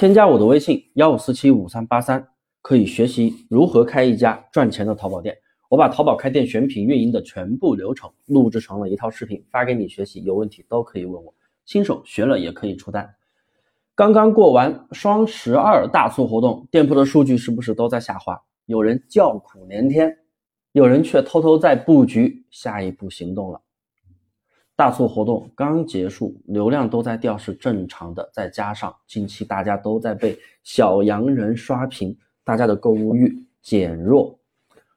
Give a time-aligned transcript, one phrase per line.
[0.00, 2.26] 添加我的微信幺五四七五三八三，
[2.62, 5.36] 可以学习如何开一家赚钱的淘宝店。
[5.68, 10.22] 我把淘宝开店选品运营的全部流程录制成了一套视频，发给你学习。
[10.22, 11.34] 有问题都可以问我，
[11.66, 13.14] 新手学了也可以出单。
[13.94, 18.40] 刚刚过完双十二大促活动，店铺的数据是不是都在下滑？
[18.64, 20.16] 有人叫苦连天，
[20.72, 23.60] 有人却偷偷在布局下一步行动了。
[24.80, 28.30] 大促活动刚结束，流量都在掉是正常的。
[28.32, 34.38] 再加上近期大家都在被小洋人刷屏，大家的购物欲减弱，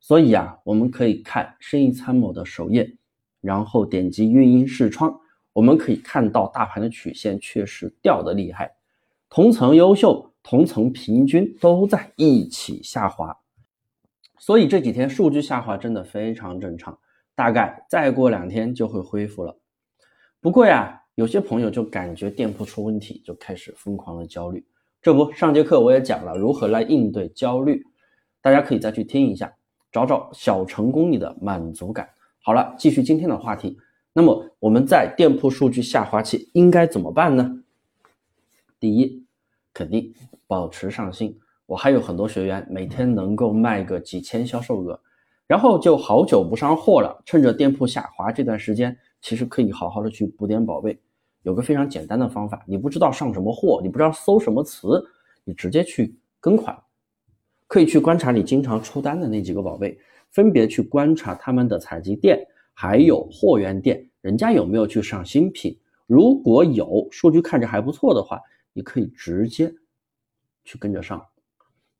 [0.00, 2.92] 所以啊，我们可以看生意参谋的首页，
[3.40, 5.16] 然后点击运营视窗，
[5.52, 8.72] 我们可以看到大盘的曲线确实掉的厉害，
[9.30, 13.38] 同层优秀、同层平均都在一起下滑，
[14.40, 16.98] 所以这几天数据下滑真的非常正常，
[17.36, 19.56] 大概再过两天就会恢复了。
[20.40, 24.64] 不过呀，有些朋友就感觉店铺出问题，就开始疯狂的焦虑。
[25.02, 27.84] 这不，上节课我也讲了如何来应对焦虑，
[28.40, 29.52] 大家可以再去听一下，
[29.90, 32.08] 找找小成功里的满足感。
[32.40, 33.76] 好了，继续今天的话题。
[34.12, 37.62] 那么我们在店铺数据下滑期应该怎么办呢？
[38.78, 39.24] 第一，
[39.74, 40.14] 肯定
[40.46, 41.36] 保持上新。
[41.66, 45.00] 我还有很多学员每天能够卖个几千销售额，
[45.48, 48.96] 然后就好久不上货了，趁着店铺下滑这段时间。
[49.20, 50.98] 其实可以好好的去补点宝贝，
[51.42, 55.04] 有个非常简单的方法，你不知道上什么货，你不知道搜什么词，
[55.44, 56.76] 你直接去跟款，
[57.66, 59.98] 可以去观察你经常出单的那几个宝贝，
[60.30, 65.76] 分别去观察他们的采集店，还有货源店，人家有没有去上新品，
[66.06, 68.40] 如果有，数据看着还不错的话，
[68.72, 69.74] 你可以直接
[70.64, 71.24] 去跟着上。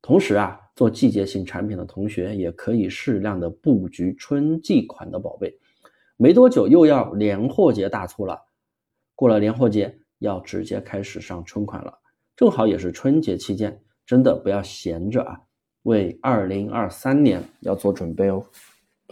[0.00, 5.52] 同时啊，做季节性产品的同学也可以适量的布局春季款的宝贝。
[6.20, 8.42] 没多久又要年货节大促了，
[9.14, 11.96] 过了年货节要直接开始上春款了，
[12.34, 15.40] 正好也是春节期间，真的不要闲着啊，
[15.84, 18.44] 为二零二三年要做准备哦。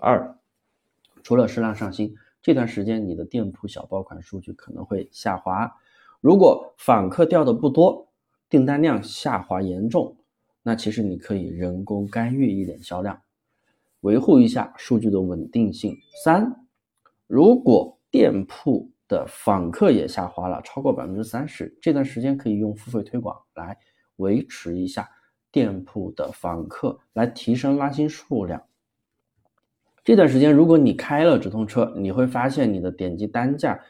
[0.00, 0.36] 二，
[1.22, 2.12] 除了适量上新，
[2.42, 5.72] 这段时间你的店铺小爆款数据可能会下滑，
[6.20, 8.08] 如果访客掉的不多，
[8.50, 10.16] 订单量下滑严重，
[10.64, 13.22] 那其实你可以人工干预一点销量，
[14.00, 15.96] 维护一下数据的稳定性。
[16.24, 16.65] 三。
[17.26, 23.76] 如果店铺的访客也下滑了，超过百分之三十，这段时间可以用付费推广来
[24.16, 25.08] 维持一下
[25.50, 28.62] 店铺的访客，来提升拉新数量。
[30.04, 33.80] 这段时间，如果你开了直通车，你会发现你的点击单价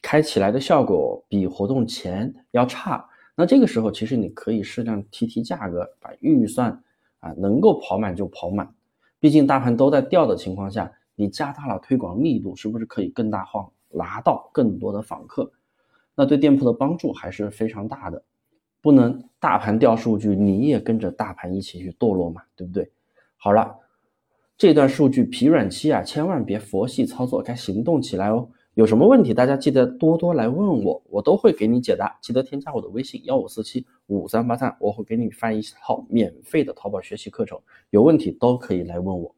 [0.00, 3.06] 开起来的效果比活动前要差。
[3.34, 6.82] 那这个时候，其实你可以适量提提价格，把预算
[7.20, 8.74] 啊能够跑满就跑满。
[9.20, 10.90] 毕竟大盘都在掉的情况下。
[11.20, 15.50] 你加大了推广力度，是不是可以更大化拿到更多的访客？
[16.14, 18.22] 那对店铺的帮助还是非常大的。
[18.80, 22.88] 不能大盘掉数据，你也跟着大盘一起去堕落嘛，对不对？
[23.36, 23.76] 好了，
[24.56, 28.48] 这段数据疲软期啊，千万别佛系操作，该行动起来哦。
[28.74, 32.16] 有什么问题，大家记得多多来问我，我都会给你解答。
[32.22, 39.34] 记得添加我的微信幺五四七五三八三，我会给你发一套免费的淘宝学习课程，有问题都可以来问我。